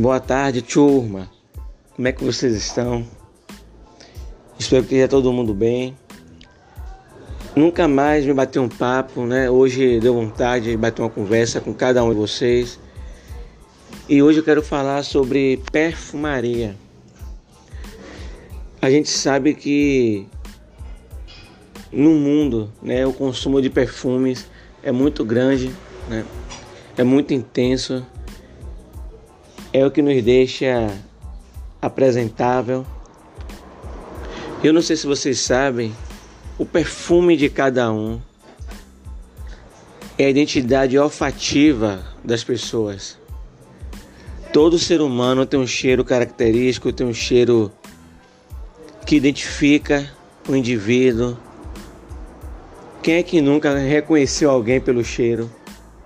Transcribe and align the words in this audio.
Boa 0.00 0.18
tarde, 0.18 0.62
turma. 0.62 1.30
Como 1.94 2.08
é 2.08 2.12
que 2.12 2.24
vocês 2.24 2.54
estão? 2.54 3.06
Espero 4.58 4.82
que 4.82 4.94
esteja 4.94 5.06
todo 5.06 5.30
mundo 5.30 5.52
bem. 5.52 5.94
Nunca 7.54 7.86
mais 7.86 8.24
me 8.24 8.32
bateu 8.32 8.62
um 8.62 8.68
papo, 8.70 9.26
né? 9.26 9.50
Hoje 9.50 10.00
deu 10.00 10.14
vontade 10.14 10.70
de 10.70 10.76
bater 10.78 11.02
uma 11.02 11.10
conversa 11.10 11.60
com 11.60 11.74
cada 11.74 12.02
um 12.02 12.08
de 12.08 12.14
vocês. 12.14 12.80
E 14.08 14.22
hoje 14.22 14.38
eu 14.38 14.42
quero 14.42 14.62
falar 14.62 15.02
sobre 15.02 15.62
perfumaria. 15.70 16.74
A 18.80 18.90
gente 18.90 19.10
sabe 19.10 19.52
que 19.52 20.26
no 21.92 22.12
mundo, 22.14 22.72
né, 22.82 23.06
o 23.06 23.12
consumo 23.12 23.60
de 23.60 23.68
perfumes 23.68 24.48
é 24.82 24.90
muito 24.90 25.26
grande, 25.26 25.70
né? 26.08 26.24
É 26.96 27.04
muito 27.04 27.34
intenso. 27.34 28.02
É 29.72 29.86
o 29.86 29.90
que 29.90 30.02
nos 30.02 30.20
deixa 30.22 30.92
apresentável. 31.80 32.84
Eu 34.62 34.72
não 34.72 34.82
sei 34.82 34.96
se 34.96 35.06
vocês 35.06 35.38
sabem, 35.40 35.94
o 36.58 36.66
perfume 36.66 37.36
de 37.36 37.48
cada 37.48 37.92
um 37.92 38.20
é 40.18 40.26
a 40.26 40.30
identidade 40.30 40.98
olfativa 40.98 42.04
das 42.22 42.44
pessoas. 42.44 43.16
Todo 44.52 44.78
ser 44.78 45.00
humano 45.00 45.46
tem 45.46 45.58
um 45.58 45.66
cheiro 45.66 46.04
característico, 46.04 46.92
tem 46.92 47.06
um 47.06 47.14
cheiro 47.14 47.72
que 49.06 49.16
identifica 49.16 50.10
o 50.48 50.56
indivíduo. 50.56 51.38
Quem 53.02 53.14
é 53.14 53.22
que 53.22 53.40
nunca 53.40 53.78
reconheceu 53.78 54.50
alguém 54.50 54.80
pelo 54.80 55.04
cheiro, 55.04 55.50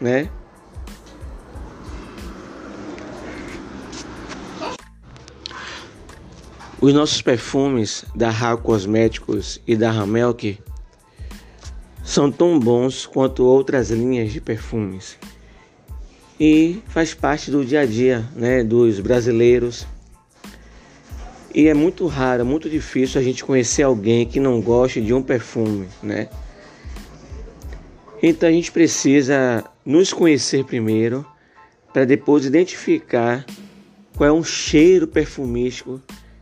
né? 0.00 0.30
Os 6.80 6.94
nossos 6.94 7.20
perfumes 7.20 8.06
da 8.14 8.30
Ra 8.30 8.56
Cosméticos 8.56 9.60
e 9.66 9.76
da 9.76 9.90
Ramelk 9.90 10.58
são 12.02 12.32
tão 12.32 12.58
bons 12.58 13.04
quanto 13.04 13.44
outras 13.44 13.90
linhas 13.90 14.32
de 14.32 14.40
perfumes 14.40 15.18
e 16.40 16.82
faz 16.88 17.12
parte 17.12 17.50
do 17.50 17.62
dia 17.62 17.80
a 17.80 17.86
dia 17.86 18.26
né, 18.34 18.64
dos 18.64 18.98
brasileiros. 18.98 19.86
E 21.54 21.68
é 21.68 21.74
muito 21.74 22.06
raro, 22.06 22.46
muito 22.46 22.70
difícil 22.70 23.20
a 23.20 23.24
gente 23.24 23.44
conhecer 23.44 23.82
alguém 23.82 24.24
que 24.24 24.40
não 24.40 24.62
goste 24.62 25.02
de 25.02 25.12
um 25.12 25.22
perfume, 25.22 25.86
né? 26.02 26.30
Então 28.22 28.48
a 28.48 28.52
gente 28.52 28.72
precisa 28.72 29.64
nos 29.84 30.14
conhecer 30.14 30.64
primeiro 30.64 31.26
para 31.92 32.06
depois 32.06 32.46
identificar 32.46 33.44
qual 34.16 34.28
é 34.28 34.32
um 34.32 34.44
cheiro 34.44 35.06
perfumístico 35.06 36.00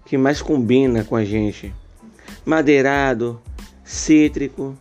que 0.08 0.16
mais 0.16 0.40
combina 0.40 1.04
com 1.04 1.14
a 1.14 1.24
gente. 1.24 1.72
Madeirado, 2.44 3.40
cítrico, 3.84 4.76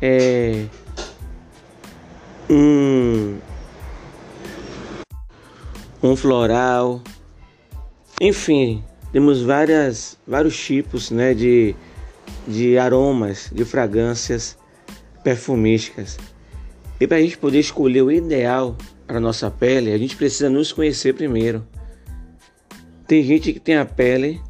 é 0.00 0.64
um 2.50 3.38
um 6.02 6.16
floral, 6.16 7.00
enfim, 8.20 8.82
temos 9.12 9.40
várias 9.42 10.18
vários 10.26 10.58
tipos, 10.58 11.12
né, 11.12 11.32
de 11.32 11.76
de 12.46 12.76
aromas, 12.76 13.48
de 13.54 13.64
fragrâncias 13.64 14.58
perfumísticas. 15.22 16.18
E 17.00 17.06
para 17.06 17.18
a 17.18 17.20
gente 17.20 17.38
poder 17.38 17.60
escolher 17.60 18.02
o 18.02 18.10
ideal 18.10 18.76
para 19.06 19.20
nossa 19.20 19.48
pele, 19.48 19.92
a 19.92 19.98
gente 19.98 20.16
precisa 20.16 20.50
nos 20.50 20.72
conhecer 20.72 21.14
primeiro. 21.14 21.64
Tem 23.06 23.22
gente 23.22 23.52
que 23.52 23.60
tem 23.60 23.76
a 23.76 23.84
pele 23.84 24.40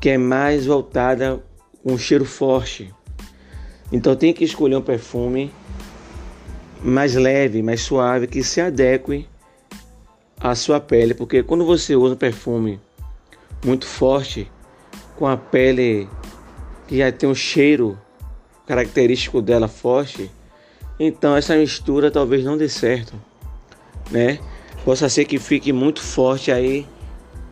que 0.00 0.10
é 0.10 0.18
mais 0.18 0.66
voltada 0.66 1.42
com 1.82 1.92
um 1.92 1.98
cheiro 1.98 2.24
forte. 2.24 2.92
Então 3.90 4.14
tem 4.14 4.32
que 4.32 4.44
escolher 4.44 4.76
um 4.76 4.82
perfume 4.82 5.50
mais 6.82 7.14
leve, 7.14 7.62
mais 7.62 7.80
suave, 7.80 8.26
que 8.26 8.42
se 8.42 8.60
adeque 8.60 9.26
à 10.40 10.54
sua 10.54 10.78
pele, 10.78 11.14
porque 11.14 11.42
quando 11.42 11.64
você 11.64 11.96
usa 11.96 12.14
um 12.14 12.18
perfume 12.18 12.80
muito 13.64 13.86
forte, 13.86 14.50
com 15.16 15.26
a 15.26 15.36
pele 15.36 16.08
que 16.86 16.98
já 16.98 17.10
tem 17.10 17.28
um 17.28 17.34
cheiro 17.34 17.98
característico 18.66 19.42
dela 19.42 19.66
forte, 19.66 20.30
então 21.00 21.36
essa 21.36 21.56
mistura 21.56 22.10
talvez 22.10 22.44
não 22.44 22.56
dê 22.56 22.68
certo, 22.68 23.14
né? 24.10 24.38
Possa 24.88 25.06
ser 25.10 25.26
que 25.26 25.38
fique 25.38 25.70
muito 25.70 26.00
forte 26.00 26.50
aí, 26.50 26.86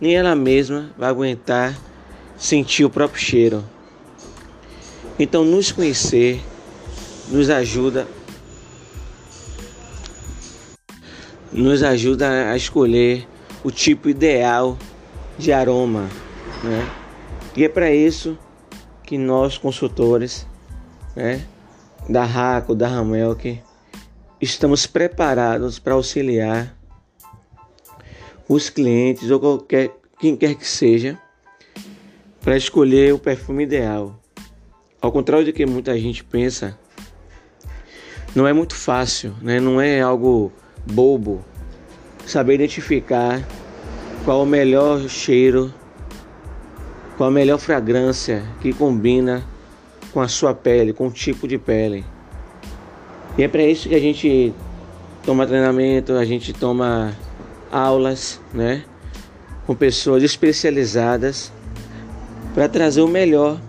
nem 0.00 0.16
ela 0.16 0.34
mesma 0.34 0.90
vai 0.96 1.10
aguentar 1.10 1.78
sentir 2.34 2.82
o 2.82 2.88
próprio 2.88 3.20
cheiro. 3.20 3.62
Então, 5.18 5.44
nos 5.44 5.70
conhecer 5.70 6.42
nos 7.28 7.50
ajuda 7.50 8.08
nos 11.52 11.82
ajuda 11.82 12.52
a 12.52 12.56
escolher 12.56 13.28
o 13.62 13.70
tipo 13.70 14.08
ideal 14.08 14.78
de 15.36 15.52
aroma, 15.52 16.08
né? 16.64 16.90
E 17.54 17.64
é 17.64 17.68
para 17.68 17.92
isso 17.92 18.38
que 19.02 19.18
nós 19.18 19.58
consultores, 19.58 20.46
né, 21.14 21.44
da 22.08 22.24
Raco, 22.24 22.74
da 22.74 22.88
Ramelk, 22.88 23.60
estamos 24.40 24.86
preparados 24.86 25.78
para 25.78 25.92
auxiliar 25.92 26.74
os 28.48 28.70
clientes 28.70 29.30
ou 29.30 29.40
qualquer 29.40 29.90
quem 30.18 30.36
quer 30.36 30.54
que 30.54 30.66
seja 30.66 31.18
para 32.40 32.56
escolher 32.56 33.12
o 33.12 33.18
perfume 33.18 33.64
ideal. 33.64 34.18
Ao 35.00 35.12
contrário 35.12 35.44
do 35.44 35.52
que 35.52 35.66
muita 35.66 35.98
gente 35.98 36.24
pensa, 36.24 36.78
não 38.34 38.46
é 38.46 38.52
muito 38.52 38.74
fácil, 38.74 39.34
né? 39.42 39.60
não 39.60 39.80
é 39.80 40.00
algo 40.00 40.52
bobo 40.86 41.44
saber 42.24 42.54
identificar 42.54 43.42
qual 44.24 44.42
o 44.42 44.46
melhor 44.46 45.08
cheiro, 45.08 45.72
qual 47.16 47.28
a 47.28 47.32
melhor 47.32 47.58
fragrância 47.58 48.42
que 48.60 48.72
combina 48.72 49.44
com 50.12 50.20
a 50.20 50.28
sua 50.28 50.54
pele, 50.54 50.92
com 50.92 51.08
o 51.08 51.10
tipo 51.10 51.46
de 51.46 51.58
pele. 51.58 52.04
E 53.36 53.42
é 53.42 53.48
para 53.48 53.62
isso 53.62 53.88
que 53.88 53.94
a 53.94 54.00
gente 54.00 54.52
toma 55.24 55.46
treinamento, 55.46 56.14
a 56.14 56.24
gente 56.24 56.52
toma 56.52 57.14
aulas, 57.70 58.40
né, 58.52 58.84
com 59.66 59.74
pessoas 59.74 60.22
especializadas 60.22 61.52
para 62.54 62.68
trazer 62.68 63.02
o 63.02 63.08
melhor, 63.08 63.60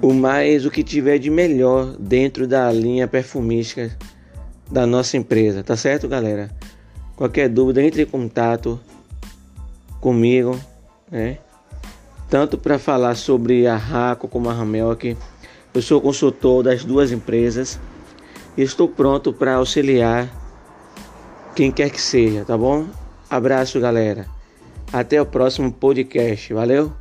o 0.00 0.12
mais 0.12 0.64
o 0.64 0.70
que 0.70 0.82
tiver 0.82 1.18
de 1.18 1.30
melhor 1.30 1.96
dentro 1.98 2.46
da 2.46 2.70
linha 2.72 3.06
perfumística 3.06 3.90
da 4.70 4.86
nossa 4.86 5.16
empresa, 5.16 5.62
tá 5.62 5.76
certo, 5.76 6.08
galera? 6.08 6.50
Qualquer 7.16 7.48
dúvida, 7.48 7.82
entre 7.82 8.02
em 8.02 8.06
contato 8.06 8.78
comigo, 10.00 10.58
né? 11.10 11.38
Tanto 12.28 12.58
para 12.58 12.78
falar 12.78 13.14
sobre 13.14 13.66
a 13.66 13.76
Raco 13.76 14.28
como 14.28 14.50
a 14.50 14.52
Ramelk. 14.52 15.16
Eu 15.72 15.82
sou 15.82 16.00
consultor 16.00 16.62
das 16.62 16.84
duas 16.84 17.10
empresas 17.10 17.80
e 18.56 18.62
estou 18.62 18.88
pronto 18.88 19.32
para 19.32 19.54
auxiliar 19.54 20.28
quem 21.58 21.72
quer 21.72 21.90
que 21.90 22.00
seja, 22.00 22.44
tá 22.44 22.56
bom? 22.56 22.86
Abraço, 23.28 23.80
galera. 23.80 24.26
Até 24.92 25.20
o 25.20 25.26
próximo 25.26 25.72
podcast. 25.72 26.54
Valeu? 26.54 26.92